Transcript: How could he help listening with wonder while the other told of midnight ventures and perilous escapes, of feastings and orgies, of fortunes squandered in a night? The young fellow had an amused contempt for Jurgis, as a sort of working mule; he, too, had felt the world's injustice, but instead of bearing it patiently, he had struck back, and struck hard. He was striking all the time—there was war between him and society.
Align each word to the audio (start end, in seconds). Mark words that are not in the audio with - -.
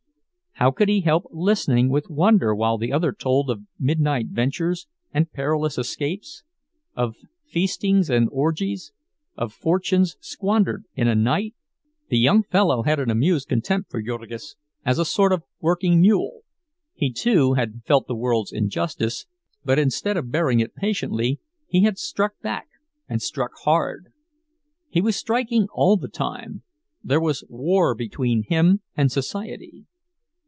How 0.55 0.69
could 0.69 0.89
he 0.89 1.01
help 1.01 1.23
listening 1.31 1.89
with 1.89 2.07
wonder 2.07 2.53
while 2.53 2.77
the 2.77 2.93
other 2.93 3.13
told 3.13 3.49
of 3.49 3.63
midnight 3.79 4.27
ventures 4.27 4.85
and 5.11 5.31
perilous 5.31 5.75
escapes, 5.79 6.43
of 6.95 7.15
feastings 7.47 8.11
and 8.11 8.29
orgies, 8.31 8.91
of 9.35 9.53
fortunes 9.53 10.17
squandered 10.19 10.83
in 10.93 11.07
a 11.07 11.15
night? 11.15 11.55
The 12.09 12.19
young 12.19 12.43
fellow 12.43 12.83
had 12.83 12.99
an 12.99 13.09
amused 13.09 13.47
contempt 13.47 13.89
for 13.89 14.03
Jurgis, 14.03 14.55
as 14.85 14.99
a 14.99 15.05
sort 15.05 15.33
of 15.33 15.41
working 15.61 15.99
mule; 15.99 16.41
he, 16.93 17.11
too, 17.11 17.53
had 17.53 17.81
felt 17.87 18.05
the 18.05 18.13
world's 18.15 18.53
injustice, 18.53 19.25
but 19.65 19.79
instead 19.79 20.15
of 20.15 20.29
bearing 20.29 20.59
it 20.59 20.75
patiently, 20.75 21.39
he 21.65 21.81
had 21.85 21.97
struck 21.97 22.39
back, 22.41 22.67
and 23.09 23.19
struck 23.19 23.51
hard. 23.63 24.11
He 24.89 25.01
was 25.01 25.15
striking 25.15 25.65
all 25.73 25.97
the 25.97 26.07
time—there 26.09 27.21
was 27.21 27.43
war 27.49 27.95
between 27.95 28.43
him 28.43 28.81
and 28.95 29.11
society. 29.11 29.85